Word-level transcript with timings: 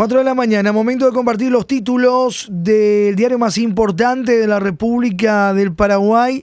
4 0.00 0.16
de 0.16 0.24
la 0.24 0.34
mañana, 0.34 0.72
momento 0.72 1.04
de 1.04 1.12
compartir 1.12 1.52
los 1.52 1.66
títulos 1.66 2.48
del 2.50 3.14
diario 3.16 3.38
más 3.38 3.58
importante 3.58 4.38
de 4.38 4.46
la 4.46 4.58
República 4.58 5.52
del 5.52 5.74
Paraguay, 5.74 6.42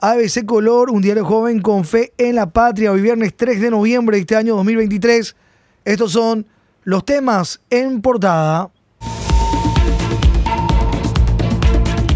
ABC 0.00 0.46
Color, 0.46 0.88
un 0.88 1.02
diario 1.02 1.22
joven 1.26 1.60
con 1.60 1.84
fe 1.84 2.14
en 2.16 2.34
la 2.34 2.48
patria, 2.48 2.92
hoy 2.92 3.02
viernes 3.02 3.34
3 3.36 3.60
de 3.60 3.70
noviembre 3.70 4.16
de 4.16 4.22
este 4.22 4.36
año 4.36 4.56
2023. 4.56 5.36
Estos 5.84 6.12
son 6.12 6.46
los 6.84 7.04
temas 7.04 7.60
en 7.68 8.00
portada. 8.00 8.70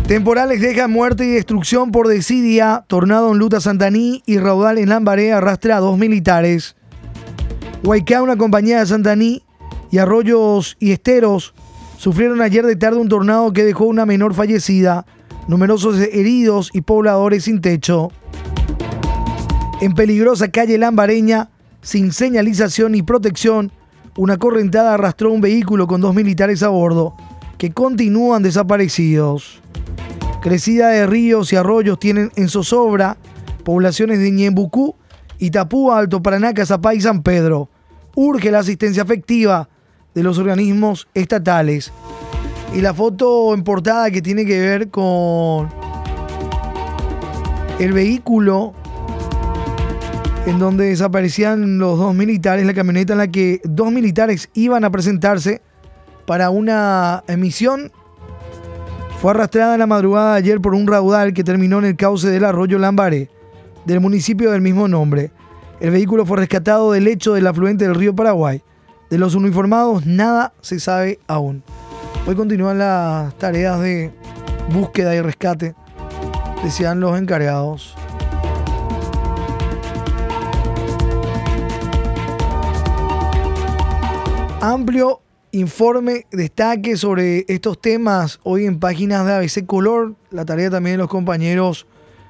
Temporales 0.06 0.62
deja 0.62 0.88
muerte 0.88 1.26
y 1.26 1.32
destrucción 1.32 1.92
por 1.92 2.08
desidia, 2.08 2.86
tornado 2.86 3.32
en 3.32 3.36
Luta 3.36 3.60
Santaní 3.60 4.22
y 4.24 4.38
raudal 4.38 4.78
en 4.78 4.88
Lambaré 4.88 5.34
arrastra 5.34 5.76
a 5.76 5.80
dos 5.80 5.98
militares. 5.98 6.76
Huaycá, 7.84 8.22
una 8.22 8.38
compañía 8.38 8.80
de 8.80 8.86
Santaní, 8.86 9.42
y 9.90 9.98
arroyos 9.98 10.76
y 10.80 10.92
esteros 10.92 11.54
sufrieron 11.96 12.40
ayer 12.40 12.64
de 12.64 12.76
tarde 12.76 12.98
un 12.98 13.08
tornado 13.08 13.52
que 13.52 13.64
dejó 13.64 13.84
una 13.84 14.06
menor 14.06 14.34
fallecida, 14.34 15.06
numerosos 15.48 15.98
heridos 15.98 16.70
y 16.72 16.82
pobladores 16.82 17.44
sin 17.44 17.60
techo. 17.60 18.10
En 19.80 19.94
peligrosa 19.94 20.50
calle 20.50 20.78
Lambareña, 20.78 21.50
sin 21.82 22.12
señalización 22.12 22.92
ni 22.92 23.02
protección, 23.02 23.72
una 24.16 24.36
correntada 24.36 24.94
arrastró 24.94 25.32
un 25.32 25.40
vehículo 25.40 25.86
con 25.86 26.00
dos 26.00 26.14
militares 26.14 26.62
a 26.62 26.68
bordo, 26.68 27.14
que 27.56 27.72
continúan 27.72 28.42
desaparecidos. 28.42 29.60
Crecida 30.40 30.88
de 30.88 31.06
ríos 31.06 31.52
y 31.52 31.56
arroyos 31.56 31.98
tienen 31.98 32.30
en 32.36 32.48
zozobra 32.48 33.16
poblaciones 33.64 34.18
de 34.18 34.30
Ñembucú, 34.30 34.96
Itapúa, 35.38 35.98
Alto 35.98 36.22
Paraná, 36.22 36.54
Cazapá 36.54 36.94
y 36.94 37.00
San 37.00 37.22
Pedro. 37.22 37.68
Urge 38.14 38.50
la 38.50 38.60
asistencia 38.60 39.02
efectiva 39.02 39.68
de 40.18 40.24
los 40.24 40.36
organismos 40.36 41.06
estatales. 41.14 41.92
Y 42.74 42.80
la 42.80 42.92
foto 42.92 43.54
en 43.54 43.62
portada 43.62 44.10
que 44.10 44.20
tiene 44.20 44.44
que 44.44 44.58
ver 44.58 44.90
con 44.90 45.68
el 47.78 47.92
vehículo 47.92 48.74
en 50.44 50.58
donde 50.58 50.86
desaparecían 50.86 51.78
los 51.78 51.96
dos 51.98 52.16
militares, 52.16 52.66
la 52.66 52.74
camioneta 52.74 53.12
en 53.12 53.18
la 53.20 53.28
que 53.28 53.60
dos 53.62 53.92
militares 53.92 54.50
iban 54.54 54.82
a 54.82 54.90
presentarse 54.90 55.62
para 56.26 56.50
una 56.50 57.22
emisión, 57.28 57.92
fue 59.20 59.30
arrastrada 59.30 59.74
en 59.74 59.80
la 59.80 59.86
madrugada 59.86 60.32
de 60.32 60.38
ayer 60.38 60.60
por 60.60 60.74
un 60.74 60.88
raudal 60.88 61.32
que 61.32 61.44
terminó 61.44 61.78
en 61.78 61.84
el 61.84 61.96
cauce 61.96 62.28
del 62.28 62.44
arroyo 62.44 62.76
Lambaré, 62.80 63.30
del 63.84 64.00
municipio 64.00 64.50
del 64.50 64.62
mismo 64.62 64.88
nombre. 64.88 65.30
El 65.78 65.92
vehículo 65.92 66.26
fue 66.26 66.38
rescatado 66.38 66.90
del 66.90 67.04
lecho 67.04 67.34
del 67.34 67.46
afluente 67.46 67.84
del 67.84 67.94
río 67.94 68.16
Paraguay. 68.16 68.64
De 69.10 69.16
los 69.16 69.34
uniformados 69.34 70.04
nada 70.04 70.52
se 70.60 70.80
sabe 70.80 71.18
aún. 71.26 71.62
Hoy 72.26 72.34
continúan 72.34 72.78
las 72.78 73.36
tareas 73.38 73.80
de 73.80 74.12
búsqueda 74.70 75.14
y 75.14 75.22
rescate, 75.22 75.74
decían 76.62 77.00
los 77.00 77.18
encargados. 77.18 77.94
Amplio 84.60 85.22
informe, 85.52 86.26
destaque 86.30 86.98
sobre 86.98 87.46
estos 87.48 87.80
temas 87.80 88.38
hoy 88.42 88.66
en 88.66 88.78
páginas 88.78 89.24
de 89.24 89.32
ABC 89.32 89.64
Color, 89.64 90.14
la 90.30 90.44
tarea 90.44 90.68
también 90.68 90.94
de 90.94 90.98
los 90.98 91.08
compañeros 91.08 91.86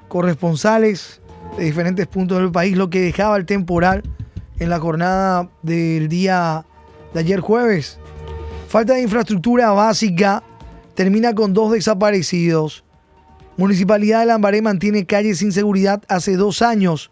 corresponsales 0.07 1.21
de 1.57 1.65
diferentes 1.65 2.07
puntos 2.07 2.37
del 2.37 2.51
país, 2.51 2.77
lo 2.77 2.89
que 2.89 3.01
dejaba 3.01 3.35
el 3.35 3.45
temporal 3.45 4.03
en 4.59 4.69
la 4.69 4.79
jornada 4.79 5.49
del 5.61 6.07
día 6.07 6.65
de 7.13 7.19
ayer 7.19 7.39
jueves. 7.39 7.99
Falta 8.67 8.93
de 8.93 9.01
infraestructura 9.01 9.71
básica 9.71 10.43
termina 10.93 11.33
con 11.33 11.53
dos 11.53 11.71
desaparecidos. 11.71 12.83
Municipalidad 13.57 14.21
de 14.21 14.27
Lambaré 14.27 14.61
mantiene 14.61 15.05
calles 15.05 15.39
sin 15.39 15.51
seguridad 15.51 16.03
hace 16.07 16.35
dos 16.35 16.61
años. 16.61 17.11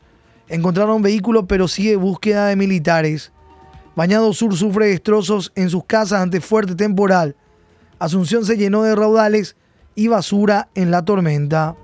Encontraron 0.49 1.01
vehículos 1.01 1.45
pero 1.47 1.67
sigue 1.67 1.95
búsqueda 1.95 2.47
de 2.47 2.55
militares. 2.55 3.31
Bañado 3.95 4.31
Sur 4.33 4.55
sufre 4.55 4.87
destrozos 4.87 5.51
en 5.55 5.69
sus 5.69 5.83
casas 5.85 6.21
ante 6.21 6.39
fuerte 6.39 6.75
temporal. 6.75 7.35
Asunción 7.99 8.45
se 8.45 8.55
llenó 8.55 8.83
de 8.83 8.95
raudales 8.95 9.55
y 9.95 10.07
basura 10.07 10.69
en 10.75 10.91
la 10.91 11.03
tormenta. 11.03 11.75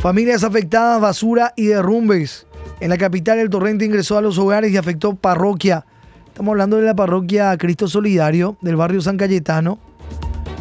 Familias 0.00 0.44
afectadas, 0.44 1.00
basura 1.00 1.52
y 1.56 1.66
derrumbes. 1.66 2.46
En 2.80 2.88
la 2.88 2.96
capital 2.96 3.38
el 3.38 3.50
torrente 3.50 3.84
ingresó 3.84 4.16
a 4.16 4.22
los 4.22 4.38
hogares 4.38 4.72
y 4.72 4.78
afectó 4.78 5.14
parroquia. 5.14 5.84
Estamos 6.28 6.52
hablando 6.52 6.78
de 6.78 6.84
la 6.84 6.94
parroquia 6.94 7.54
Cristo 7.58 7.86
Solidario 7.86 8.56
del 8.62 8.76
barrio 8.76 9.02
San 9.02 9.18
Cayetano. 9.18 9.78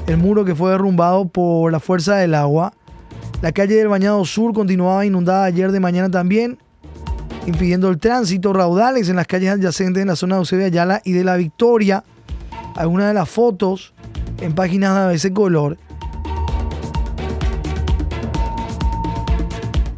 El 0.06 0.18
muro 0.18 0.44
que 0.44 0.54
fue 0.54 0.72
derrumbado 0.72 1.30
por 1.30 1.72
la 1.72 1.80
fuerza 1.80 2.18
del 2.18 2.36
agua. 2.36 2.74
La 3.42 3.54
calle 3.54 3.76
del 3.76 3.88
Bañado 3.88 4.26
Sur 4.26 4.54
continuaba 4.54 5.06
inundada 5.06 5.46
ayer 5.46 5.72
de 5.72 5.80
mañana 5.80 6.12
también, 6.12 6.58
impidiendo 7.46 7.88
el 7.88 8.00
tránsito. 8.00 8.52
Raudales 8.52 9.08
en 9.08 9.16
las 9.16 9.26
calles 9.26 9.52
adyacentes 9.52 10.02
en 10.02 10.10
la 10.10 10.18
zona 10.18 10.36
de 10.36 10.40
Eusebio 10.40 10.66
Ayala 10.66 11.02
y 11.06 11.14
de 11.14 11.24
la 11.24 11.38
Victoria. 11.38 12.04
Algunas 12.76 13.08
de 13.08 13.14
las 13.14 13.30
fotos 13.30 13.94
en 14.42 14.54
páginas 14.54 14.94
de 14.94 15.02
ABC 15.04 15.34
Color. 15.34 15.78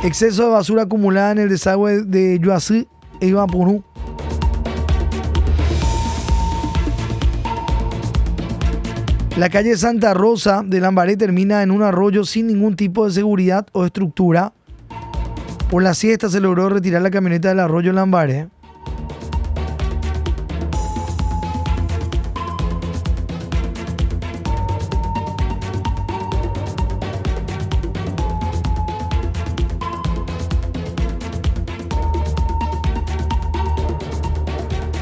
Exceso 0.03 0.45
de 0.45 0.49
basura 0.49 0.83
acumulada 0.83 1.31
en 1.33 1.37
el 1.37 1.49
desagüe 1.49 2.01
de 2.01 2.39
Yuazú 2.39 2.87
e 3.19 3.27
Ibapurú. 3.27 3.83
La 9.37 9.49
calle 9.49 9.77
Santa 9.77 10.15
Rosa 10.15 10.63
de 10.65 10.79
Lambaré 10.79 11.17
termina 11.17 11.61
en 11.61 11.69
un 11.69 11.83
arroyo 11.83 12.25
sin 12.25 12.47
ningún 12.47 12.75
tipo 12.75 13.05
de 13.05 13.11
seguridad 13.11 13.67
o 13.73 13.85
estructura. 13.85 14.53
Por 15.69 15.83
la 15.83 15.93
siesta 15.93 16.29
se 16.29 16.41
logró 16.41 16.69
retirar 16.69 17.03
la 17.03 17.11
camioneta 17.11 17.49
del 17.49 17.59
arroyo 17.59 17.93
Lambaré. 17.93 18.49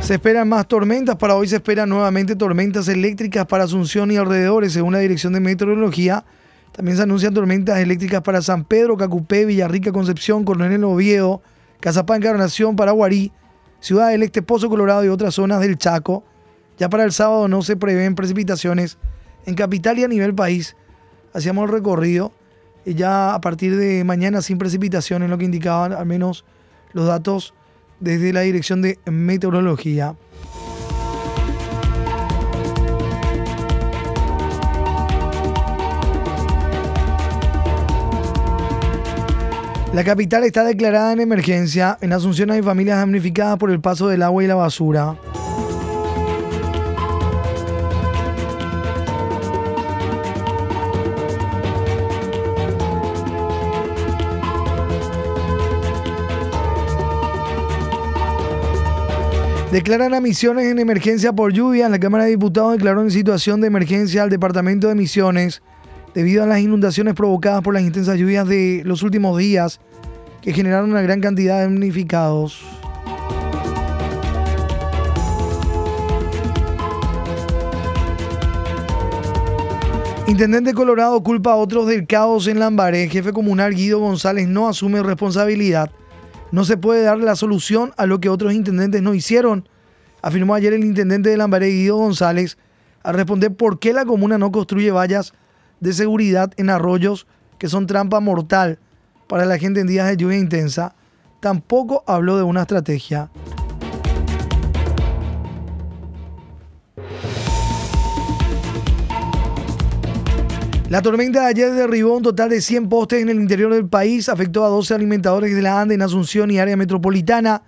Se 0.10 0.16
esperan 0.16 0.50
más 0.50 0.68
tormentas. 0.68 1.18
Para 1.18 1.36
hoy 1.36 1.48
se 1.48 1.58
esperan 1.58 1.88
nuevamente 1.88 2.36
tormentas 2.36 2.88
eléctricas 2.88 3.46
para 3.46 3.66
Asunción 3.66 4.10
y 4.10 4.18
alrededores, 4.18 4.74
según 4.74 4.94
la 4.94 4.98
Dirección 4.98 5.34
de 5.34 5.40
Meteorología. 5.40 6.26
También 6.72 6.98
se 6.98 7.04
anuncian 7.04 7.32
tormentas 7.32 7.78
eléctricas 7.78 8.24
para 8.24 8.42
San 8.42 8.66
Pedro, 8.66 8.98
Cacupé, 8.98 9.46
Villarrica, 9.46 9.92
Concepción, 9.92 10.46
Coronel 10.46 10.84
Oviedo, 10.84 11.44
Cazapá, 11.80 12.16
Encarnación, 12.16 12.76
Paraguarí, 12.76 13.32
Ciudad 13.82 14.10
del 14.10 14.24
Este, 14.24 14.42
Pozo 14.42 14.68
Colorado 14.68 15.06
y 15.06 15.10
otras 15.10 15.36
zonas 15.36 15.60
del 15.60 15.78
Chaco. 15.78 16.24
Ya 16.80 16.90
para 16.90 17.04
el 17.04 17.12
sábado 17.12 17.48
no 17.48 17.62
se 17.62 17.78
prevén 17.78 18.16
precipitaciones 18.16 18.98
en 19.46 19.54
capital 19.54 20.00
y 20.00 20.06
a 20.06 20.08
nivel 20.08 20.34
país. 20.34 20.76
Hacíamos 21.36 21.66
el 21.66 21.72
recorrido 21.72 22.34
y 22.84 22.96
ya 22.96 23.36
a 23.36 23.42
partir 23.42 23.78
de 23.78 24.04
mañana 24.04 24.42
sin 24.42 24.58
precipitaciones, 24.58 25.30
lo 25.30 25.38
que 25.38 25.46
indicaban 25.46 25.94
al 25.94 26.08
menos 26.08 26.46
los 26.94 27.06
datos 27.06 27.54
desde 28.00 28.34
la 28.34 28.42
Dirección 28.42 28.82
de 28.82 29.00
Meteorología. 29.06 30.16
La 39.94 40.04
capital 40.04 40.44
está 40.44 40.64
declarada 40.64 41.12
en 41.14 41.20
emergencia. 41.20 41.98
En 42.02 42.14
Asunción 42.14 42.52
hay 42.52 42.62
familias 42.62 43.00
damnificadas 43.00 43.58
por 43.58 43.72
el 43.72 43.82
paso 43.82 44.08
del 44.08 44.22
agua 44.22 44.44
y 44.44 44.48
la 44.48 44.54
basura. 44.54 45.16
Declaran 59.72 60.16
a 60.16 60.20
Misiones 60.20 60.66
en 60.66 60.80
emergencia 60.80 61.32
por 61.32 61.54
lluvia. 61.54 61.90
La 61.90 62.00
Cámara 62.00 62.24
de 62.24 62.32
Diputados 62.32 62.74
declaró 62.74 63.04
en 63.04 63.12
situación 63.12 63.62
de 63.62 63.68
emergencia 63.68 64.24
al 64.24 64.32
Departamento 64.32 64.88
de 64.88 64.96
Misiones 64.96 65.62
debido 66.16 66.42
a 66.42 66.48
las 66.48 66.60
inundaciones 66.60 67.14
provocadas 67.14 67.62
por 67.62 67.76
las 67.76 67.84
intensas 67.84 68.18
lluvias 68.18 68.48
de 68.48 68.82
los 68.84 69.04
últimos 69.04 69.38
días 69.38 69.80
que 70.42 70.54
generaron 70.54 70.90
una 70.90 71.04
gran 71.04 71.22
cantidad 71.22 71.58
de 71.58 71.66
damnificados. 71.66 72.64
Intendente 80.26 80.74
Colorado 80.74 81.22
culpa 81.22 81.52
a 81.52 81.56
otros 81.58 81.86
del 81.86 82.08
caos 82.08 82.48
en 82.48 82.58
Lambaré. 82.58 83.08
Jefe 83.08 83.34
comunal 83.34 83.76
Guido 83.76 84.00
González 84.00 84.48
no 84.48 84.68
asume 84.68 85.04
responsabilidad. 85.04 85.92
No 86.52 86.66
se 86.66 86.78
puede 86.78 87.04
dar 87.04 87.20
la 87.20 87.36
solución 87.36 87.94
a 87.98 88.06
lo 88.06 88.20
que 88.20 88.30
otros 88.30 88.54
intendentes 88.54 89.02
no 89.02 89.14
hicieron, 89.14 89.70
afirmó 90.22 90.56
ayer 90.56 90.74
el 90.74 90.84
intendente 90.84 91.30
de 91.30 91.38
Lambaré, 91.38 91.68
Guido 91.68 91.98
González, 91.98 92.58
al 93.04 93.16
responder 93.16 93.56
por 93.56 93.80
qué 93.80 93.94
la 93.94 94.06
comuna 94.06 94.38
no 94.38 94.52
construye 94.52 94.92
vallas 94.92 95.34
de 95.80 95.94
seguridad 95.94 96.52
en 96.58 96.70
arroyos 96.70 97.28
que 97.58 97.70
son 97.70 97.88
trampa 97.88 98.20
mortal 98.20 98.80
para 99.28 99.46
la 99.46 99.58
gente 99.58 99.82
en 99.82 99.88
días 99.88 100.08
de 100.08 100.18
lluvia 100.18 100.38
intensa. 100.38 100.96
Tampoco 101.40 102.04
habló 102.08 102.36
de 102.38 102.44
una 102.44 102.62
estrategia. 102.62 103.30
La 110.90 111.04
tormenta 111.04 111.42
de 111.42 111.46
ayer 111.46 111.72
derribó 111.72 112.18
un 112.18 112.24
total 112.24 112.50
de 112.50 112.62
100 112.62 112.90
postes 112.90 113.22
en 113.22 113.30
el 113.30 113.40
interior 113.40 113.72
del 113.72 113.88
país, 113.88 114.28
afectó 114.28 114.66
a 114.66 114.70
12 114.70 114.96
alimentadores 114.96 115.56
de 115.56 115.62
la 115.62 115.80
ANDE 115.80 115.94
en 115.94 116.02
Asunción 116.02 116.50
y 116.50 116.58
área 116.58 116.76
metropolitana. 116.76 117.62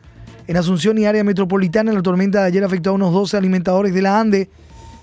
En 0.47 0.57
Asunción 0.57 0.97
y 0.97 1.05
área 1.05 1.23
metropolitana, 1.23 1.93
la 1.93 2.01
tormenta 2.01 2.39
de 2.39 2.47
ayer 2.47 2.63
afectó 2.63 2.89
a 2.89 2.93
unos 2.93 3.13
12 3.13 3.37
alimentadores 3.37 3.93
de 3.93 4.01
la 4.01 4.19
ANDE, 4.19 4.49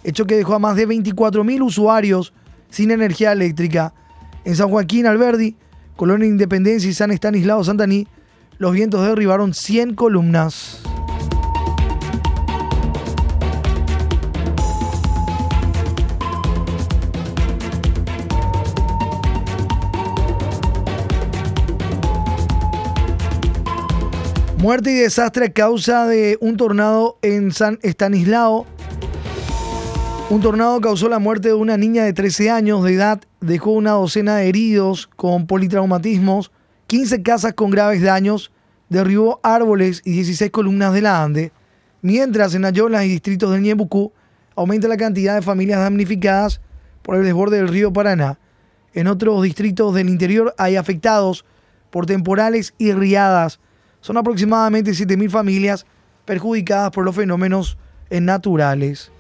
hecho 0.03 0.27
que 0.27 0.37
dejó 0.37 0.55
a 0.55 0.59
más 0.59 0.75
de 0.75 0.89
24.000 0.89 1.63
usuarios 1.63 2.33
sin 2.71 2.91
energía 2.91 3.31
eléctrica. 3.31 3.95
En 4.45 4.57
San 4.57 4.69
Joaquín, 4.69 5.07
Alberdi, 5.07 5.55
Colonia 5.95 6.27
Independencia 6.27 6.91
y 6.91 6.95
San 6.95 7.13
Estanislao 7.13 7.63
Santaní, 7.63 8.09
los 8.59 8.73
vientos 8.73 9.07
derribaron 9.07 9.55
100 9.55 9.95
columnas. 9.95 10.83
Muerte 24.59 24.91
y 24.91 24.97
desastre 24.97 25.47
a 25.47 25.53
causa 25.53 26.05
de 26.09 26.37
un 26.41 26.57
tornado 26.57 27.17
en 27.23 27.53
San 27.53 27.79
Estanislao. 27.83 28.67
Un 30.31 30.41
tornado 30.41 30.81
causó 30.81 31.09
la 31.09 31.21
muerte 31.21 31.47
de 31.47 31.55
una 31.55 31.77
niña 31.77 32.03
de 32.03 32.13
13 32.13 32.51
años 32.51 32.83
de 32.83 32.95
edad, 32.95 33.21
dejó 33.41 33.71
una 33.71 33.93
docena 33.93 34.35
de 34.35 34.49
heridos 34.49 35.07
con 35.15 35.47
politraumatismos, 35.47 36.51
15 36.89 37.23
casas 37.23 37.55
con 37.55 37.71
graves 37.71 38.03
daños, 38.03 38.51
derribó 38.89 39.39
árboles 39.45 40.03
y 40.05 40.11
16 40.11 40.51
columnas 40.51 40.93
de 40.93 41.03
la 41.03 41.23
Ande, 41.23 41.53
mientras 42.03 42.53
en 42.57 42.65
Ayolas 42.65 43.05
y 43.05 43.11
distritos 43.11 43.53
del 43.53 43.63
Ñebucú 43.63 44.13
aumenta 44.57 44.89
la 44.89 44.97
cantidad 44.97 45.37
de 45.37 45.43
familias 45.43 45.79
damnificadas 45.79 46.61
por 47.03 47.15
el 47.15 47.23
desborde 47.23 47.59
del 47.59 47.69
río 47.69 47.93
Paraná. 47.93 48.41
En 48.93 49.07
otros 49.07 49.41
distritos 49.41 49.95
del 49.95 50.09
interior 50.09 50.53
hay 50.59 50.75
afectados 50.75 51.45
por 51.91 52.07
temporales 52.07 52.75
y 52.77 52.91
riadas 52.91 53.61
son 54.01 54.17
aproximadamente 54.17 54.93
7.000 54.93 55.31
familias 55.31 55.87
perjudicadas 56.25 56.91
por 56.91 57.05
los 57.05 57.15
fenómenos 57.15 57.77
naturales. 58.11 59.11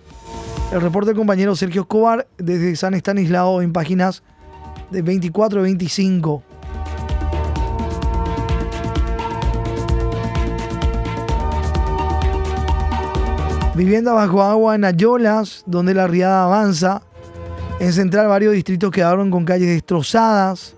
El 0.72 0.80
reporte 0.82 1.08
del 1.08 1.16
compañero 1.16 1.56
Sergio 1.56 1.82
Escobar 1.82 2.26
desde 2.36 2.76
San 2.76 2.94
Estanislao 2.94 3.62
en 3.62 3.72
páginas 3.72 4.22
de 4.90 5.02
24 5.02 5.60
y 5.60 5.62
25. 5.62 6.42
Vivienda 13.74 14.12
bajo 14.12 14.42
agua 14.42 14.74
en 14.74 14.84
Ayolas, 14.84 15.62
donde 15.64 15.94
la 15.94 16.08
riada 16.08 16.42
avanza. 16.42 17.00
En 17.78 17.92
Central 17.92 18.26
varios 18.26 18.52
distritos 18.52 18.90
quedaron 18.90 19.31
con 19.31 19.44
calles 19.44 19.69
destrozadas. 19.69 20.74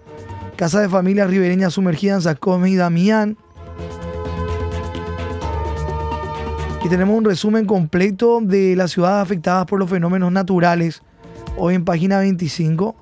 Casas 0.55 0.83
de 0.83 0.89
familias 0.91 1.31
ribereñas 1.31 1.73
sumergidas 1.73 2.19
en 2.19 2.23
Sacome 2.23 2.69
y 2.69 2.77
Damián. 2.77 3.39
Y 6.83 6.89
tenemos 6.89 7.17
un 7.17 7.25
resumen 7.25 7.67
completo 7.67 8.41
de 8.43 8.75
las 8.75 8.93
ciudades 8.93 9.23
afectadas 9.23 9.67
por 9.67 9.79
los 9.79 9.91
fenómenos 9.91 10.33
naturales. 10.33 11.03
Hoy 11.57 11.75
en 11.75 11.85
página 11.85 12.19
25. 12.21 12.97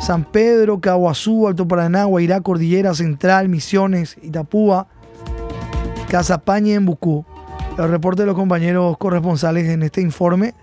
San 0.00 0.24
Pedro, 0.24 0.80
Caguazú, 0.80 1.46
Alto 1.46 1.66
Paraná, 1.66 2.04
Guairá, 2.04 2.40
Cordillera 2.40 2.92
Central, 2.92 3.48
Misiones, 3.48 4.16
Itapúa, 4.20 4.88
Cazapaña 6.08 6.72
y 6.72 6.74
Embucú. 6.74 7.24
El 7.78 7.88
reporte 7.88 8.22
de 8.22 8.26
los 8.26 8.34
compañeros 8.34 8.98
corresponsales 8.98 9.68
en 9.68 9.82
este 9.82 10.00
informe 10.00 10.54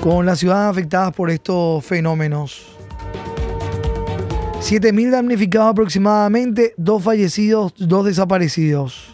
con 0.00 0.24
las 0.24 0.38
ciudades 0.38 0.70
afectadas 0.70 1.12
por 1.12 1.30
estos 1.30 1.84
fenómenos. 1.84 2.66
7.000 4.60 5.10
damnificados 5.10 5.70
aproximadamente, 5.72 6.74
dos 6.76 7.02
fallecidos, 7.02 7.74
dos 7.76 8.06
desaparecidos. 8.06 9.09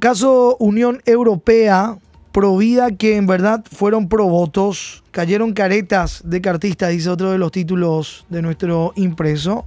Caso 0.00 0.56
Unión 0.58 1.02
Europea, 1.04 1.98
Provida 2.32 2.90
que 2.90 3.16
en 3.16 3.26
verdad 3.26 3.62
fueron 3.70 4.08
provotos, 4.08 5.04
cayeron 5.10 5.52
caretas 5.52 6.22
de 6.24 6.40
cartistas, 6.40 6.88
dice 6.88 7.10
otro 7.10 7.32
de 7.32 7.36
los 7.36 7.52
títulos 7.52 8.24
de 8.30 8.40
nuestro 8.40 8.94
impreso. 8.96 9.66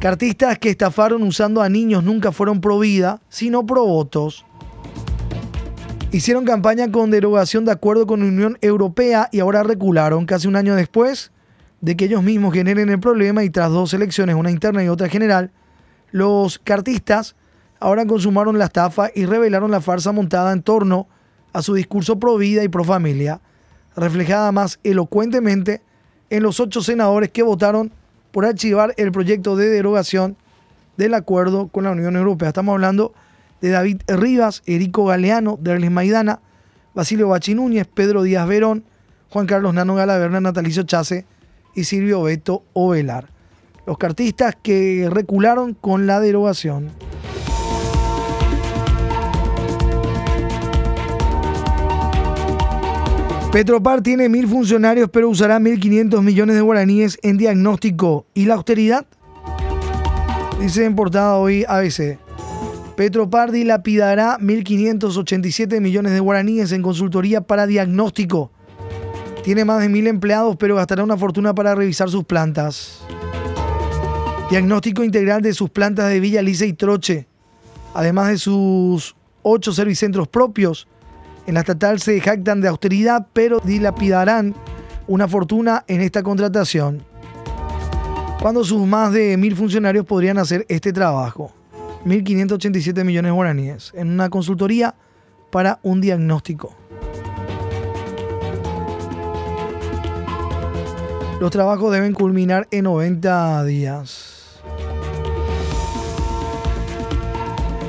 Cartistas 0.00 0.58
que 0.58 0.68
estafaron 0.68 1.22
usando 1.22 1.62
a 1.62 1.70
niños 1.70 2.04
nunca 2.04 2.30
fueron 2.30 2.60
Provida, 2.60 3.22
sino 3.30 3.64
provotos. 3.64 4.44
Hicieron 6.10 6.44
campaña 6.44 6.92
con 6.92 7.10
derogación 7.10 7.64
de 7.64 7.72
acuerdo 7.72 8.06
con 8.06 8.22
Unión 8.22 8.58
Europea 8.60 9.30
y 9.32 9.40
ahora 9.40 9.62
recularon 9.62 10.26
casi 10.26 10.46
un 10.46 10.56
año 10.56 10.74
después 10.74 11.32
de 11.80 11.96
que 11.96 12.04
ellos 12.04 12.22
mismos 12.22 12.52
generen 12.52 12.90
el 12.90 13.00
problema 13.00 13.44
y 13.44 13.48
tras 13.48 13.70
dos 13.70 13.94
elecciones, 13.94 14.36
una 14.36 14.50
interna 14.50 14.84
y 14.84 14.88
otra 14.88 15.08
general, 15.08 15.52
los 16.10 16.58
cartistas 16.58 17.34
ahora 17.82 18.06
consumaron 18.06 18.58
la 18.58 18.66
estafa 18.66 19.10
y 19.12 19.26
revelaron 19.26 19.72
la 19.72 19.80
farsa 19.80 20.12
montada 20.12 20.52
en 20.52 20.62
torno 20.62 21.08
a 21.52 21.62
su 21.62 21.74
discurso 21.74 22.18
pro 22.18 22.36
vida 22.36 22.62
y 22.62 22.68
pro 22.68 22.84
familia, 22.84 23.40
reflejada 23.96 24.52
más 24.52 24.78
elocuentemente 24.84 25.82
en 26.30 26.44
los 26.44 26.60
ocho 26.60 26.80
senadores 26.80 27.30
que 27.30 27.42
votaron 27.42 27.92
por 28.30 28.46
archivar 28.46 28.94
el 28.96 29.10
proyecto 29.10 29.56
de 29.56 29.68
derogación 29.68 30.36
del 30.96 31.12
acuerdo 31.14 31.68
con 31.68 31.82
la 31.82 31.90
Unión 31.90 32.14
Europea. 32.14 32.48
Estamos 32.48 32.72
hablando 32.72 33.14
de 33.60 33.70
David 33.70 34.02
Rivas, 34.06 34.62
Erico 34.64 35.06
Galeano, 35.06 35.58
Derlis 35.60 35.90
Maidana, 35.90 36.38
Basilio 36.94 37.28
Bachi 37.28 37.54
Núñez, 37.54 37.88
Pedro 37.92 38.22
Díaz 38.22 38.46
Verón, 38.46 38.84
Juan 39.28 39.46
Carlos 39.46 39.74
Nano 39.74 39.96
Galaverna, 39.96 40.40
Natalicio 40.40 40.84
Chase 40.84 41.26
y 41.74 41.82
Silvio 41.84 42.22
Beto 42.22 42.62
Ovelar. 42.74 43.28
Los 43.86 43.98
cartistas 43.98 44.56
que 44.62 45.08
recularon 45.10 45.74
con 45.74 46.06
la 46.06 46.20
derogación. 46.20 46.92
Petropar 53.52 54.00
tiene 54.00 54.30
mil 54.30 54.48
funcionarios, 54.48 55.10
pero 55.10 55.28
usará 55.28 55.58
1.500 55.58 56.22
millones 56.22 56.56
de 56.56 56.62
guaraníes 56.62 57.18
en 57.22 57.36
diagnóstico. 57.36 58.24
¿Y 58.32 58.46
la 58.46 58.54
austeridad? 58.54 59.04
Dice 60.58 60.86
en 60.86 60.96
portada 60.96 61.36
hoy 61.36 61.66
ABC. 61.68 62.18
Petropar 62.96 63.52
dilapidará 63.52 64.38
1.587 64.38 65.82
millones 65.82 66.14
de 66.14 66.20
guaraníes 66.20 66.72
en 66.72 66.80
consultoría 66.80 67.42
para 67.42 67.66
diagnóstico. 67.66 68.50
Tiene 69.44 69.66
más 69.66 69.82
de 69.82 69.90
mil 69.90 70.06
empleados, 70.06 70.56
pero 70.56 70.76
gastará 70.76 71.04
una 71.04 71.18
fortuna 71.18 71.54
para 71.54 71.74
revisar 71.74 72.08
sus 72.08 72.24
plantas. 72.24 73.00
Diagnóstico 74.48 75.04
integral 75.04 75.42
de 75.42 75.52
sus 75.52 75.68
plantas 75.68 76.08
de 76.08 76.20
Villa 76.20 76.40
Lisa 76.40 76.64
y 76.64 76.72
Troche, 76.72 77.26
además 77.92 78.28
de 78.28 78.38
sus 78.38 79.14
ocho 79.42 79.74
servicentros 79.74 80.26
propios 80.26 80.88
en 81.46 81.54
la 81.54 81.60
estatal 81.60 82.00
se 82.00 82.20
jactan 82.20 82.60
de 82.60 82.68
austeridad, 82.68 83.26
pero 83.32 83.60
dilapidarán 83.60 84.54
una 85.08 85.26
fortuna 85.26 85.84
en 85.88 86.00
esta 86.00 86.22
contratación. 86.22 87.02
Cuando 88.40 88.64
sus 88.64 88.86
más 88.86 89.12
de 89.12 89.36
mil 89.36 89.56
funcionarios 89.56 90.04
podrían 90.04 90.38
hacer 90.38 90.66
este 90.68 90.92
trabajo. 90.92 91.52
1.587 92.04 93.04
millones 93.04 93.28
de 93.28 93.34
guaraníes 93.34 93.92
en 93.94 94.10
una 94.10 94.28
consultoría 94.28 94.94
para 95.50 95.78
un 95.82 96.00
diagnóstico. 96.00 96.74
Los 101.40 101.50
trabajos 101.50 101.92
deben 101.92 102.12
culminar 102.12 102.66
en 102.70 102.84
90 102.84 103.64
días. 103.64 104.60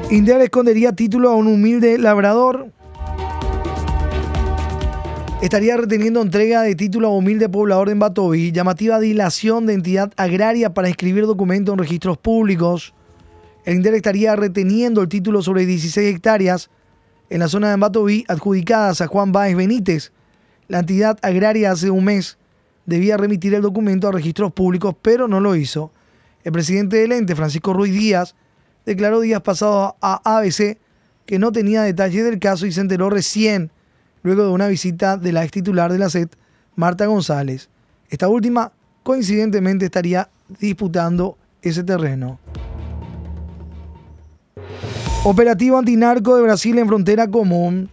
India 0.09 0.41
escondería 0.43 0.91
título 0.93 1.29
a 1.29 1.35
un 1.35 1.47
humilde 1.47 1.97
labrador 1.97 2.71
estaría 5.43 5.75
reteniendo 5.75 6.21
entrega 6.21 6.61
de 6.61 6.73
título 6.73 7.09
a 7.09 7.17
humilde 7.17 7.49
poblador 7.49 7.87
de 7.87 7.91
Embatoví, 7.91 8.53
llamativa 8.53 8.97
dilación 9.01 9.65
de 9.65 9.73
entidad 9.73 10.13
agraria 10.15 10.73
para 10.73 10.87
inscribir 10.87 11.25
documentos 11.25 11.73
en 11.73 11.79
registros 11.79 12.17
públicos. 12.17 12.93
El 13.65 13.75
INDER 13.75 13.95
estaría 13.95 14.37
reteniendo 14.37 15.01
el 15.01 15.09
título 15.09 15.41
sobre 15.41 15.65
16 15.65 16.15
hectáreas 16.15 16.69
en 17.29 17.41
la 17.41 17.49
zona 17.49 17.67
de 17.67 17.73
Embatoví 17.73 18.23
adjudicadas 18.29 19.01
a 19.01 19.07
Juan 19.07 19.33
Báez 19.33 19.57
Benítez. 19.57 20.13
La 20.69 20.79
entidad 20.79 21.19
agraria 21.21 21.71
hace 21.71 21.89
un 21.89 22.05
mes 22.05 22.37
debía 22.85 23.17
remitir 23.17 23.53
el 23.53 23.63
documento 23.63 24.07
a 24.07 24.13
registros 24.13 24.53
públicos, 24.53 24.95
pero 25.01 25.27
no 25.27 25.41
lo 25.41 25.57
hizo. 25.57 25.91
El 26.45 26.53
presidente 26.53 26.95
del 26.95 27.11
ente, 27.11 27.35
Francisco 27.35 27.73
Ruiz 27.73 27.91
Díaz, 27.91 28.33
declaró 28.85 29.19
días 29.19 29.41
pasados 29.41 29.95
a 29.99 30.37
ABC 30.37 30.77
que 31.25 31.37
no 31.37 31.51
tenía 31.51 31.81
detalles 31.83 32.23
del 32.23 32.39
caso 32.39 32.65
y 32.65 32.71
se 32.71 32.79
enteró 32.79 33.09
recién, 33.09 33.71
luego 34.23 34.43
de 34.43 34.49
una 34.49 34.67
visita 34.67 35.17
de 35.17 35.31
la 35.31 35.43
ex 35.43 35.51
titular 35.51 35.91
de 35.91 35.99
la 35.99 36.09
SED, 36.09 36.29
Marta 36.75 37.05
González. 37.05 37.69
Esta 38.09 38.27
última, 38.27 38.71
coincidentemente, 39.03 39.85
estaría 39.85 40.29
disputando 40.59 41.37
ese 41.61 41.83
terreno. 41.83 42.39
Operativo 45.25 45.77
antinarco 45.77 46.35
de 46.35 46.41
Brasil 46.41 46.77
en 46.77 46.87
frontera 46.87 47.27
común. 47.27 47.89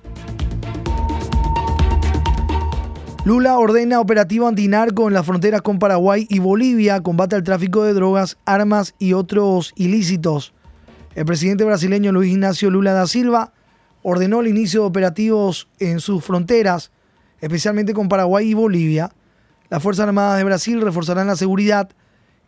Lula 3.25 3.59
ordena 3.59 4.01
operativo 4.01 4.49
antinarco 4.49 5.07
en 5.07 5.15
las 5.15 5.27
fronteras 5.27 5.63
con 5.63 5.79
Paraguay 5.79 6.27
y 6.31 6.39
Bolivia, 6.39 7.03
combate 7.03 7.37
al 7.37 7.45
tráfico 7.45 7.85
de 7.85 7.93
drogas, 7.93 8.39
armas 8.47 8.95
y 8.99 9.13
otros 9.13 9.73
ilícitos. 9.77 10.55
El 11.15 11.27
presidente 11.27 11.65
brasileño 11.65 12.13
Luis 12.13 12.33
Ignacio 12.33 12.71
Lula 12.71 12.95
da 12.95 13.07
Silva 13.07 13.53
ordenó 14.03 14.41
el 14.41 14.49
inicio 14.49 14.83
de 14.83 14.87
operativos 14.87 15.69
en 15.79 16.01
sus 16.01 16.25
fronteras, 16.25 16.91
especialmente 17.41 17.95
con 17.95 18.09
Paraguay 18.09 18.51
y 18.51 18.55
Bolivia. 18.55 19.11
Las 19.69 19.83
Fuerzas 19.83 20.07
Armadas 20.07 20.39
de 20.39 20.45
Brasil 20.45 20.81
reforzarán 20.81 21.27
la 21.27 21.37
seguridad 21.37 21.91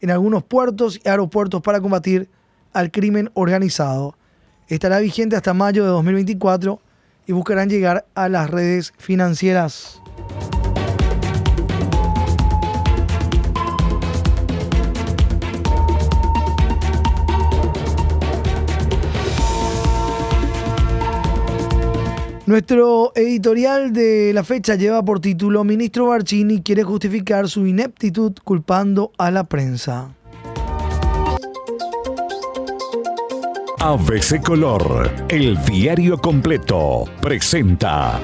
en 0.01 0.11
algunos 0.11 0.43
puertos 0.43 1.01
y 1.03 1.09
aeropuertos 1.09 1.63
para 1.63 1.81
combatir 1.81 2.29
al 2.73 2.91
crimen 2.91 3.31
organizado. 3.35 4.17
Estará 4.69 4.99
vigente 4.99 5.37
hasta 5.37 5.55
mayo 5.55 5.85
de 5.85 5.91
2024 5.91 6.81
y 7.27 7.33
buscarán 7.33 7.69
llegar 7.69 8.07
a 8.15 8.29
las 8.29 8.51
redes 8.51 8.93
financieras. 8.99 10.01
Nuestro 22.45 23.13
editorial 23.15 23.93
de 23.93 24.33
la 24.35 24.43
fecha 24.43 24.75
lleva 24.75 25.05
por 25.05 25.21
título 25.21 25.63
Ministro 25.63 26.07
Barcini 26.07 26.61
quiere 26.61 26.83
justificar 26.83 27.49
su 27.49 27.69
ineptitud 27.69 28.33
culpando 28.43 29.13
a 29.17 29.31
la 29.31 29.45
prensa. 29.45 30.13
ABC 33.79 34.43
Color, 34.43 35.09
el 35.29 35.57
diario 35.65 36.19
completo, 36.19 37.05
presenta 37.21 38.21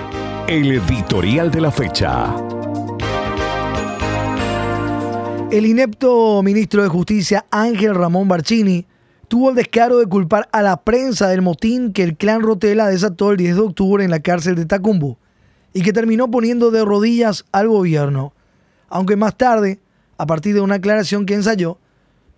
el 0.48 0.72
editorial 0.72 1.52
de 1.52 1.60
la 1.60 1.70
fecha. 1.70 2.34
El 5.52 5.64
inepto 5.64 6.42
ministro 6.42 6.82
de 6.82 6.88
Justicia 6.88 7.46
Ángel 7.52 7.94
Ramón 7.94 8.26
Barcini 8.26 8.84
tuvo 9.28 9.50
el 9.50 9.56
descaro 9.56 9.98
de 9.98 10.06
culpar 10.06 10.48
a 10.52 10.62
la 10.62 10.78
prensa 10.78 11.28
del 11.28 11.42
motín 11.42 11.92
que 11.92 12.02
el 12.02 12.16
clan 12.16 12.40
Rotela 12.40 12.88
desató 12.88 13.30
el 13.30 13.36
10 13.36 13.56
de 13.56 13.62
octubre 13.62 14.04
en 14.04 14.10
la 14.10 14.20
cárcel 14.20 14.54
de 14.54 14.64
Tacumbo 14.64 15.18
y 15.74 15.82
que 15.82 15.92
terminó 15.92 16.30
poniendo 16.30 16.70
de 16.70 16.84
rodillas 16.84 17.44
al 17.52 17.68
gobierno. 17.68 18.32
Aunque 18.88 19.16
más 19.16 19.36
tarde, 19.36 19.80
a 20.16 20.26
partir 20.26 20.54
de 20.54 20.62
una 20.62 20.76
aclaración 20.76 21.26
que 21.26 21.34
ensayó, 21.34 21.78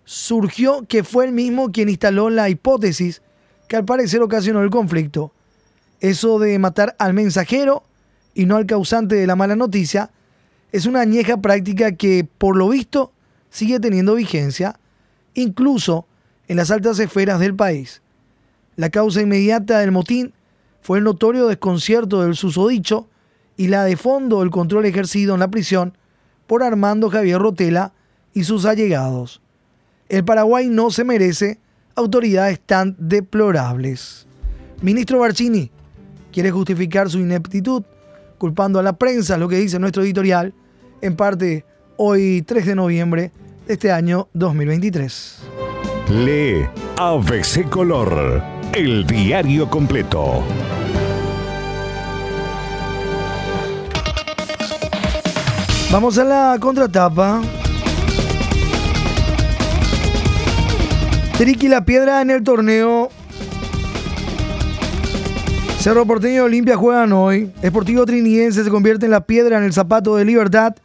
surgió 0.03 0.85
que 0.87 1.03
fue 1.03 1.25
él 1.25 1.31
mismo 1.31 1.71
quien 1.71 1.87
instaló 1.87 2.29
la 2.29 2.49
hipótesis 2.49 3.21
que 3.69 3.77
al 3.77 3.85
parecer 3.85 4.21
ocasionó 4.21 4.61
el 4.61 4.69
conflicto. 4.69 5.31
Eso 6.01 6.39
de 6.39 6.59
matar 6.59 6.95
al 6.99 7.13
mensajero 7.13 7.83
y 8.33 8.45
no 8.45 8.57
al 8.57 8.65
causante 8.65 9.15
de 9.15 9.27
la 9.27 9.37
mala 9.37 9.55
noticia 9.55 10.11
es 10.73 10.85
una 10.85 11.01
añeja 11.01 11.37
práctica 11.37 11.93
que, 11.93 12.27
por 12.37 12.57
lo 12.57 12.69
visto, 12.69 13.13
sigue 13.49 13.79
teniendo 13.79 14.15
vigencia, 14.15 14.79
incluso 15.33 16.05
en 16.51 16.57
las 16.57 16.69
altas 16.69 16.99
esferas 16.99 17.39
del 17.39 17.55
país. 17.55 18.01
La 18.75 18.89
causa 18.89 19.21
inmediata 19.21 19.79
del 19.79 19.93
motín 19.93 20.33
fue 20.81 20.97
el 20.97 21.05
notorio 21.05 21.47
desconcierto 21.47 22.23
del 22.23 22.35
susodicho 22.35 23.07
y 23.55 23.69
la 23.69 23.85
de 23.85 23.95
fondo 23.95 24.43
el 24.43 24.49
control 24.49 24.85
ejercido 24.85 25.33
en 25.33 25.39
la 25.39 25.47
prisión 25.47 25.97
por 26.47 26.61
Armando 26.61 27.09
Javier 27.09 27.39
Rotela 27.39 27.93
y 28.33 28.43
sus 28.43 28.65
allegados. 28.65 29.41
El 30.09 30.25
Paraguay 30.25 30.67
no 30.67 30.91
se 30.91 31.05
merece 31.05 31.57
autoridades 31.95 32.59
tan 32.59 32.97
deplorables. 32.99 34.27
Ministro 34.81 35.19
Barcini 35.19 35.71
quiere 36.33 36.51
justificar 36.51 37.09
su 37.09 37.19
ineptitud 37.19 37.83
culpando 38.37 38.77
a 38.77 38.83
la 38.83 38.97
prensa, 38.97 39.37
lo 39.37 39.47
que 39.47 39.55
dice 39.55 39.79
nuestro 39.79 40.03
editorial, 40.03 40.53
en 40.99 41.15
parte 41.15 41.63
hoy 41.95 42.41
3 42.41 42.65
de 42.65 42.75
noviembre 42.75 43.31
de 43.67 43.73
este 43.73 43.89
año 43.89 44.27
2023. 44.33 45.60
Lee 46.11 46.67
ABC 46.97 47.69
Color, 47.69 48.43
el 48.73 49.07
diario 49.07 49.69
completo. 49.69 50.43
Vamos 55.89 56.17
a 56.17 56.25
la 56.25 56.57
contratapa. 56.59 57.41
Triqui 61.37 61.69
la 61.69 61.85
piedra 61.85 62.21
en 62.21 62.29
el 62.29 62.43
torneo. 62.43 63.07
Cerro 65.79 66.05
Porteño 66.05 66.35
y 66.35 66.39
Olimpia 66.39 66.75
juegan 66.75 67.13
hoy. 67.13 67.53
Esportivo 67.61 68.05
Trinidense 68.05 68.65
se 68.65 68.69
convierte 68.69 69.05
en 69.05 69.11
la 69.11 69.25
piedra 69.25 69.57
en 69.57 69.63
el 69.63 69.71
zapato 69.71 70.17
de 70.17 70.25
Libertad, 70.25 70.75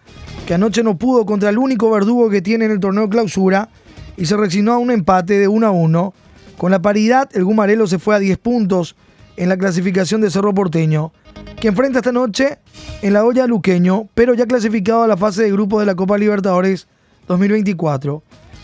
que 0.47 0.54
anoche 0.54 0.85
no 0.85 0.97
pudo 0.97 1.26
contra 1.26 1.50
el 1.50 1.59
único 1.59 1.90
verdugo 1.90 2.30
que 2.30 2.42
tiene 2.42 2.66
en 2.66 2.71
el 2.71 2.78
torneo 2.78 3.09
clausura 3.09 3.71
y 4.16 4.26
se 4.26 4.37
resignó 4.37 4.73
a 4.73 4.78
un 4.78 4.90
empate 4.90 5.38
de 5.38 5.49
1 5.49 5.66
a 5.66 5.70
1. 5.70 6.14
Con 6.56 6.70
la 6.70 6.80
paridad, 6.80 7.28
el 7.35 7.44
Gumarelo 7.44 7.87
se 7.87 7.99
fue 7.99 8.14
a 8.14 8.18
10 8.18 8.38
puntos 8.38 8.96
en 9.37 9.49
la 9.49 9.56
clasificación 9.56 10.20
de 10.20 10.30
Cerro 10.30 10.54
Porteño, 10.54 11.12
que 11.61 11.68
enfrenta 11.68 11.99
esta 11.99 12.12
noche 12.12 12.58
en 13.02 13.12
la 13.12 13.25
olla 13.25 13.46
Luqueño, 13.46 14.08
pero 14.14 14.35
ya 14.35 14.46
clasificado 14.46 15.02
a 15.02 15.08
la 15.08 15.16
fase 15.16 15.42
de 15.42 15.52
grupos 15.52 15.80
de 15.80 15.87
la 15.87 15.94
Copa 15.94 16.16
Libertadores 16.16 16.88
2024. 17.28 18.23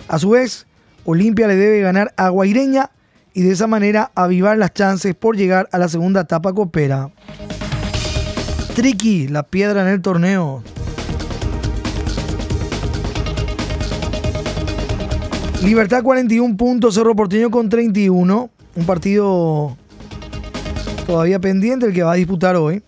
A 0.09 0.19
su 0.19 0.31
vez, 0.31 0.67
Olimpia 1.05 1.47
le 1.47 1.57
debe 1.57 1.81
ganar 1.81 2.15
a 2.17 2.29
Guaireña 2.31 2.91
y 3.35 3.43
de 3.43 3.53
esa 3.53 3.67
manera 3.67 4.11
avivar 4.15 4.57
las 4.57 4.73
chances 4.73 5.15
por 5.15 5.37
llegar 5.37 5.69
a 5.73 5.79
la 5.79 5.89
segunda 5.89 6.23
etapa 6.23 6.53
copera. 6.53 7.11
Tricky, 8.75 9.29
la 9.29 9.43
piedra 9.43 9.83
en 9.83 9.89
el 9.89 10.01
torneo. 10.01 10.63
Libertad 15.65 16.03
41 16.03 16.57
puntos, 16.57 16.97
Cerro 16.97 17.15
Porteño 17.15 17.49
con 17.49 17.69
31. 17.69 18.51
Un 18.75 18.85
partido 18.85 19.77
todavía 21.07 21.39
pendiente 21.39 21.87
el 21.87 21.93
que 21.93 22.03
va 22.03 22.13
a 22.13 22.17
disputar 22.17 22.57
hoy. 22.57 22.83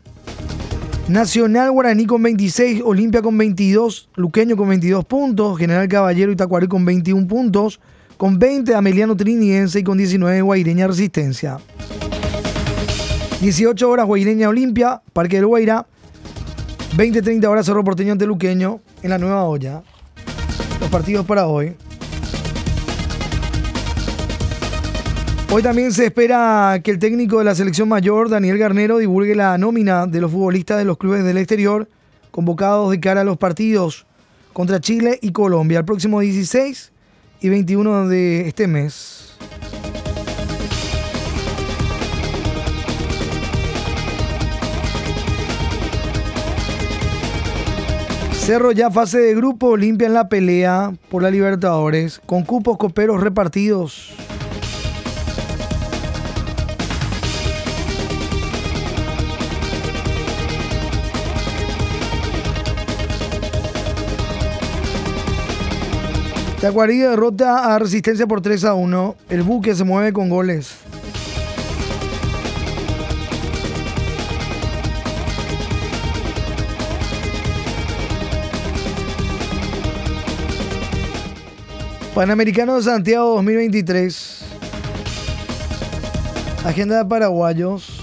Nacional 1.06 1.70
Guaraní 1.70 2.06
con 2.06 2.20
26, 2.22 2.82
Olimpia 2.84 3.22
con 3.22 3.38
22, 3.38 4.08
Luqueño 4.16 4.56
con 4.56 4.68
22 4.70 5.04
puntos, 5.04 5.56
General 5.56 5.86
Caballero 5.86 6.32
y 6.32 6.66
con 6.66 6.84
21 6.84 7.28
puntos, 7.28 7.78
con 8.16 8.40
20 8.40 8.74
Ameliano 8.74 9.16
Triniense 9.16 9.78
y 9.78 9.84
con 9.84 9.96
19 9.96 10.42
Guaireña 10.42 10.88
Resistencia. 10.88 11.58
18 13.40 13.88
horas 13.88 14.06
Guaireña 14.06 14.48
Olimpia, 14.48 15.00
Parque 15.12 15.36
del 15.36 15.46
Guaira. 15.46 15.86
20-30 16.96 17.46
horas 17.46 17.66
Cerro 17.66 17.84
Porteño 17.84 18.12
ante 18.12 18.26
Luqueño 18.26 18.80
en 19.02 19.10
la 19.10 19.18
nueva 19.18 19.44
olla. 19.44 19.82
Los 20.80 20.90
partidos 20.90 21.24
para 21.24 21.46
hoy. 21.46 21.76
Hoy 25.56 25.62
también 25.62 25.92
se 25.92 26.06
espera 26.06 26.80
que 26.82 26.90
el 26.90 26.98
técnico 26.98 27.38
de 27.38 27.44
la 27.44 27.54
selección 27.54 27.88
mayor, 27.88 28.28
Daniel 28.28 28.58
Garnero, 28.58 28.98
divulgue 28.98 29.36
la 29.36 29.56
nómina 29.56 30.04
de 30.08 30.20
los 30.20 30.32
futbolistas 30.32 30.78
de 30.78 30.84
los 30.84 30.98
clubes 30.98 31.22
del 31.22 31.38
exterior 31.38 31.88
convocados 32.32 32.90
de 32.90 32.98
cara 32.98 33.20
a 33.20 33.24
los 33.24 33.38
partidos 33.38 34.04
contra 34.52 34.80
Chile 34.80 35.20
y 35.22 35.30
Colombia 35.30 35.78
el 35.78 35.84
próximo 35.84 36.18
16 36.18 36.90
y 37.40 37.48
21 37.50 38.08
de 38.08 38.48
este 38.48 38.66
mes. 38.66 39.36
Cerro 48.32 48.72
ya 48.72 48.90
fase 48.90 49.20
de 49.20 49.36
grupo, 49.36 49.76
limpian 49.76 50.14
la 50.14 50.28
pelea 50.28 50.92
por 51.08 51.22
la 51.22 51.30
Libertadores, 51.30 52.20
con 52.26 52.42
cupos 52.42 52.76
coperos 52.76 53.20
repartidos. 53.20 54.23
La 66.64 66.70
Tacuarí 66.70 66.96
derrota 66.96 67.74
a 67.74 67.78
Resistencia 67.78 68.26
por 68.26 68.40
3 68.40 68.64
a 68.64 68.72
1. 68.72 69.16
El 69.28 69.42
buque 69.42 69.74
se 69.74 69.84
mueve 69.84 70.14
con 70.14 70.30
goles. 70.30 70.78
Panamericano 82.14 82.76
de 82.76 82.82
Santiago 82.82 83.34
2023. 83.34 84.44
Agenda 86.64 86.96
de 86.96 87.04
paraguayos. 87.04 88.00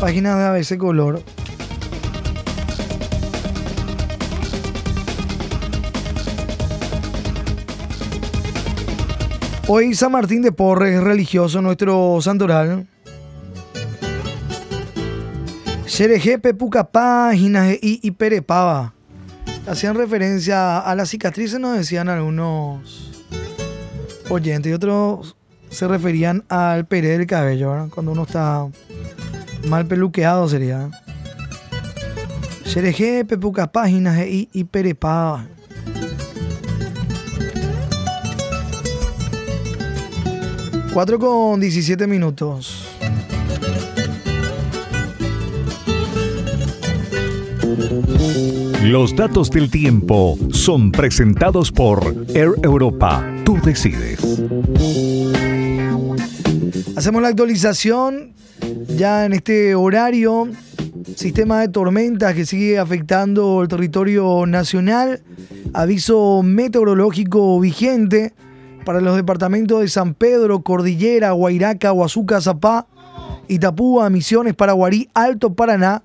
Páginas 0.00 0.36
de 0.38 0.44
ABC 0.46 0.76
Color. 0.76 1.35
Hoy 9.68 9.96
San 9.96 10.12
Martín 10.12 10.42
de 10.42 10.52
Porres, 10.52 11.02
religioso, 11.02 11.60
nuestro 11.60 12.20
santoral. 12.20 12.86
Cerejepe, 15.86 16.54
Pucapá, 16.54 17.32
y 17.34 18.10
Perepaba. 18.12 18.94
Hacían 19.66 19.96
referencia 19.96 20.78
a 20.78 20.94
las 20.94 21.08
cicatrices, 21.08 21.58
nos 21.58 21.76
decían 21.76 22.08
algunos 22.08 23.10
oyentes. 24.28 24.70
Y 24.70 24.74
otros 24.74 25.36
se 25.68 25.88
referían 25.88 26.44
al 26.48 26.86
peré 26.86 27.18
del 27.18 27.26
cabello, 27.26 27.72
¿verdad? 27.72 27.88
Cuando 27.88 28.12
uno 28.12 28.22
está 28.22 28.68
mal 29.66 29.84
peluqueado 29.86 30.48
sería. 30.48 30.90
Cerejepe, 32.64 33.36
Pucapá, 33.36 33.90
y 33.90 34.64
Perepaba. 34.64 35.48
4 40.96 41.18
con 41.18 41.60
17 41.60 42.06
minutos. 42.06 42.86
Los 48.82 49.14
datos 49.14 49.50
del 49.50 49.70
tiempo 49.70 50.38
son 50.52 50.90
presentados 50.92 51.70
por 51.70 52.14
Air 52.34 52.52
Europa. 52.62 53.22
Tú 53.44 53.58
decides. 53.62 54.20
Hacemos 56.96 57.20
la 57.20 57.28
actualización 57.28 58.32
ya 58.96 59.26
en 59.26 59.34
este 59.34 59.74
horario. 59.74 60.48
Sistema 61.14 61.60
de 61.60 61.68
tormentas 61.68 62.34
que 62.34 62.46
sigue 62.46 62.78
afectando 62.78 63.60
el 63.60 63.68
territorio 63.68 64.46
nacional. 64.46 65.20
Aviso 65.74 66.42
meteorológico 66.42 67.60
vigente 67.60 68.32
para 68.86 69.00
los 69.00 69.16
departamentos 69.16 69.80
de 69.80 69.88
San 69.88 70.14
Pedro, 70.14 70.60
Cordillera, 70.60 71.32
Guairaca, 71.32 71.92
Huazuca, 71.92 72.40
Zapá, 72.40 72.86
Itapúa, 73.48 74.08
Misiones, 74.10 74.54
Paraguarí, 74.54 75.10
Alto 75.12 75.54
Paraná, 75.54 76.04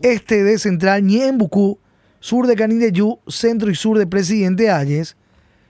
este 0.00 0.42
de 0.42 0.58
Central, 0.58 1.02
Ñembucú, 1.02 1.78
sur 2.20 2.46
de 2.46 2.56
Canindeyú, 2.56 3.18
centro 3.28 3.70
y 3.70 3.74
sur 3.74 3.98
de 3.98 4.06
Presidente 4.06 4.70
Ayes. 4.70 5.14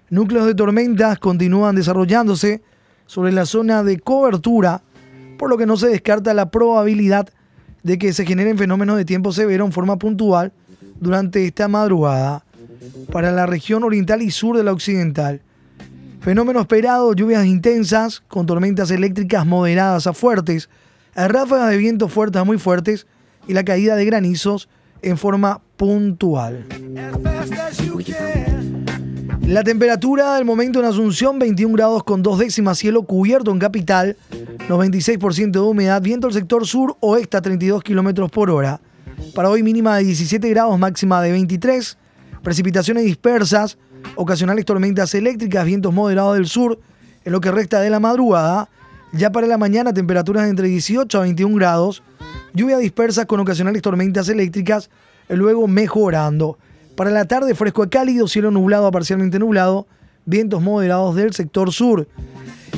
Núcleos 0.08 0.46
de 0.46 0.54
tormentas 0.54 1.18
continúan 1.18 1.74
desarrollándose 1.74 2.62
sobre 3.06 3.32
la 3.32 3.44
zona 3.44 3.82
de 3.82 3.98
cobertura, 3.98 4.82
por 5.38 5.50
lo 5.50 5.58
que 5.58 5.66
no 5.66 5.76
se 5.76 5.88
descarta 5.88 6.32
la 6.32 6.52
probabilidad 6.52 7.28
de 7.82 7.98
que 7.98 8.12
se 8.12 8.24
generen 8.24 8.56
fenómenos 8.56 8.96
de 8.98 9.04
tiempo 9.04 9.32
severo 9.32 9.64
en 9.64 9.72
forma 9.72 9.98
puntual 9.98 10.52
durante 11.00 11.44
esta 11.44 11.66
madrugada 11.66 12.44
para 13.10 13.32
la 13.32 13.46
región 13.46 13.82
oriental 13.82 14.22
y 14.22 14.30
sur 14.30 14.56
de 14.56 14.62
la 14.62 14.72
occidental. 14.72 15.42
Fenómeno 16.22 16.60
esperado, 16.60 17.14
lluvias 17.14 17.44
intensas 17.44 18.22
con 18.28 18.46
tormentas 18.46 18.92
eléctricas 18.92 19.44
moderadas 19.44 20.06
a 20.06 20.12
fuertes, 20.12 20.70
ráfagas 21.16 21.70
de 21.70 21.76
viento 21.78 22.08
fuertes 22.08 22.40
a 22.40 22.44
muy 22.44 22.58
fuertes 22.58 23.08
y 23.48 23.54
la 23.54 23.64
caída 23.64 23.96
de 23.96 24.04
granizos 24.04 24.68
en 25.02 25.18
forma 25.18 25.60
puntual. 25.76 26.64
La 29.48 29.64
temperatura 29.64 30.36
del 30.36 30.44
momento 30.44 30.78
en 30.78 30.84
Asunción, 30.84 31.40
21 31.40 31.74
grados 31.74 32.04
con 32.04 32.22
dos 32.22 32.38
décimas, 32.38 32.78
cielo 32.78 33.02
cubierto 33.02 33.50
en 33.50 33.58
capital, 33.58 34.16
96% 34.68 35.50
de 35.50 35.58
humedad, 35.58 36.00
viento 36.00 36.28
del 36.28 36.34
sector 36.34 36.64
sur 36.68 36.96
oeste 37.00 37.36
a 37.36 37.42
32 37.42 37.82
kilómetros 37.82 38.30
por 38.30 38.48
hora. 38.48 38.80
Para 39.34 39.50
hoy 39.50 39.64
mínima 39.64 39.96
de 39.96 40.04
17 40.04 40.48
grados, 40.50 40.78
máxima 40.78 41.20
de 41.20 41.32
23, 41.32 41.98
precipitaciones 42.44 43.04
dispersas, 43.04 43.76
ocasionales 44.16 44.64
tormentas 44.64 45.14
eléctricas, 45.14 45.64
vientos 45.64 45.92
moderados 45.92 46.34
del 46.34 46.46
sur 46.46 46.78
en 47.24 47.32
lo 47.32 47.40
que 47.40 47.50
resta 47.50 47.80
de 47.80 47.90
la 47.90 48.00
madrugada. 48.00 48.68
Ya 49.12 49.30
para 49.30 49.46
la 49.46 49.58
mañana 49.58 49.92
temperaturas 49.92 50.48
entre 50.48 50.68
18 50.68 51.18
a 51.18 51.22
21 51.22 51.54
grados, 51.56 52.02
lluvia 52.54 52.78
dispersa 52.78 53.26
con 53.26 53.40
ocasionales 53.40 53.82
tormentas 53.82 54.28
eléctricas, 54.28 54.90
luego 55.28 55.68
mejorando. 55.68 56.58
Para 56.96 57.10
la 57.10 57.24
tarde 57.26 57.54
fresco 57.54 57.82
a 57.82 57.90
cálido, 57.90 58.28
cielo 58.28 58.50
nublado 58.50 58.86
a 58.86 58.90
parcialmente 58.90 59.38
nublado, 59.38 59.86
vientos 60.24 60.62
moderados 60.62 61.14
del 61.14 61.32
sector 61.32 61.72
sur. 61.72 62.06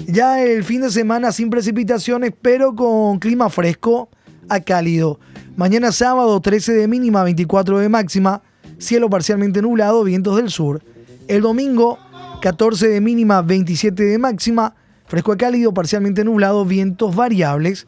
Ya 0.07 0.43
el 0.43 0.65
fin 0.65 0.81
de 0.83 0.91
semana 0.91 1.33
sin 1.33 1.51
precipitaciones, 1.51 2.33
pero 2.41 2.75
con 2.75 3.19
clima 3.19 3.49
fresco 3.49 4.09
a 4.49 4.61
cálido. 4.61 5.19
Mañana 5.57 5.93
sábado 5.93 6.41
13 6.41 6.73
de 6.73 6.89
mínima, 6.89 7.23
24 7.23 7.79
de 7.79 7.89
máxima, 7.89 8.43
cielo 8.79 9.09
parcialmente 9.09 9.63
nublado, 9.63 10.03
vientos 10.05 10.37
del 10.37 10.51
sur. 10.51 10.83
El 11.27 11.41
domingo 11.41 11.99
14 12.43 12.89
de 12.89 13.01
mínima, 13.01 13.41
27 13.41 14.03
de 14.03 14.19
máxima, 14.19 14.75
fresco 15.07 15.33
a 15.33 15.37
cálido, 15.39 15.73
parcialmente 15.73 16.23
nublado, 16.23 16.67
vientos 16.67 17.17
variables. 17.17 17.87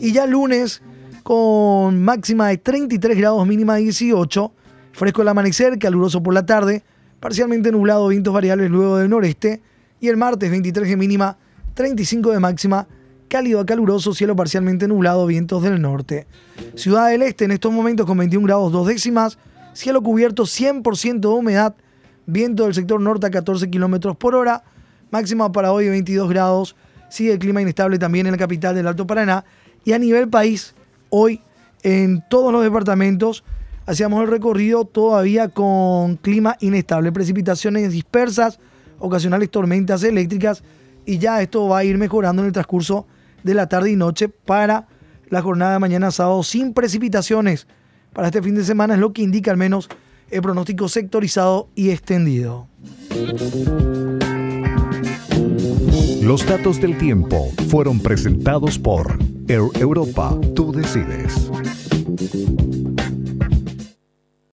Y 0.00 0.12
ya 0.12 0.26
lunes 0.26 0.80
con 1.22 2.02
máxima 2.02 2.48
de 2.48 2.56
33 2.56 3.18
grados, 3.18 3.46
mínima 3.46 3.74
de 3.74 3.82
18, 3.82 4.52
fresco 4.92 5.20
el 5.20 5.28
amanecer, 5.28 5.78
caluroso 5.78 6.22
por 6.22 6.32
la 6.32 6.46
tarde, 6.46 6.82
parcialmente 7.20 7.70
nublado, 7.70 8.08
vientos 8.08 8.32
variables 8.32 8.70
luego 8.70 8.96
del 8.96 9.10
noreste. 9.10 9.60
Y 10.00 10.08
el 10.08 10.16
martes 10.16 10.50
23 10.50 10.88
de 10.88 10.96
mínima, 10.96 11.36
35 11.74 12.30
de 12.30 12.40
máxima, 12.40 12.88
cálido 13.28 13.60
a 13.60 13.66
caluroso, 13.66 14.14
cielo 14.14 14.34
parcialmente 14.34 14.88
nublado, 14.88 15.26
vientos 15.26 15.62
del 15.62 15.82
norte. 15.82 16.26
Ciudad 16.76 17.10
del 17.10 17.20
Este 17.20 17.44
en 17.44 17.50
estos 17.50 17.72
momentos 17.72 18.06
con 18.06 18.16
21 18.16 18.46
grados 18.46 18.72
dos 18.72 18.86
décimas, 18.86 19.36
cielo 19.74 20.00
cubierto 20.02 20.44
100% 20.44 21.20
de 21.20 21.28
humedad, 21.28 21.74
viento 22.26 22.64
del 22.64 22.74
sector 22.74 23.00
norte 23.00 23.26
a 23.26 23.30
14 23.30 23.70
kilómetros 23.70 24.16
por 24.16 24.34
hora, 24.34 24.62
máxima 25.10 25.50
para 25.52 25.72
hoy 25.72 25.88
22 25.88 26.28
grados, 26.28 26.76
sigue 27.08 27.32
el 27.32 27.38
clima 27.38 27.60
inestable 27.60 27.98
también 27.98 28.26
en 28.26 28.32
la 28.32 28.38
capital 28.38 28.74
del 28.74 28.86
Alto 28.86 29.06
Paraná. 29.06 29.44
Y 29.84 29.92
a 29.92 29.98
nivel 29.98 30.28
país, 30.28 30.74
hoy 31.10 31.40
en 31.82 32.22
todos 32.28 32.52
los 32.52 32.62
departamentos 32.62 33.44
hacíamos 33.86 34.22
el 34.22 34.28
recorrido 34.28 34.84
todavía 34.84 35.48
con 35.48 36.16
clima 36.16 36.56
inestable, 36.60 37.12
precipitaciones 37.12 37.90
dispersas, 37.92 38.60
ocasionales 38.98 39.50
tormentas 39.50 40.02
eléctricas. 40.02 40.62
Y 41.06 41.18
ya 41.18 41.42
esto 41.42 41.66
va 41.68 41.78
a 41.78 41.84
ir 41.84 41.98
mejorando 41.98 42.42
en 42.42 42.46
el 42.46 42.52
transcurso 42.52 43.06
de 43.42 43.54
la 43.54 43.68
tarde 43.68 43.90
y 43.90 43.96
noche 43.96 44.28
para 44.28 44.86
la 45.28 45.42
jornada 45.42 45.74
de 45.74 45.78
mañana 45.78 46.10
sábado 46.10 46.42
sin 46.42 46.74
precipitaciones. 46.74 47.66
Para 48.12 48.28
este 48.28 48.42
fin 48.42 48.54
de 48.54 48.64
semana 48.64 48.94
es 48.94 49.00
lo 49.00 49.12
que 49.12 49.22
indica 49.22 49.50
al 49.50 49.56
menos 49.56 49.88
el 50.30 50.42
pronóstico 50.42 50.88
sectorizado 50.88 51.68
y 51.74 51.90
extendido. 51.90 52.68
Los 56.22 56.46
datos 56.46 56.80
del 56.80 56.96
tiempo 56.98 57.50
fueron 57.68 58.00
presentados 58.00 58.78
por 58.78 59.18
Air 59.48 59.62
Europa. 59.80 60.38
Tú 60.54 60.72
decides. 60.72 61.50